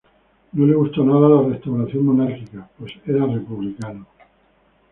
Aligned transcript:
No 0.53 0.65
le 0.65 0.73
gustó 0.73 1.03
nada 1.05 1.29
la 1.29 1.43
Restauración 1.47 2.03
monárquica 2.07 2.67
pues 2.79 2.91
era 3.05 3.23
republicano. 3.27 4.07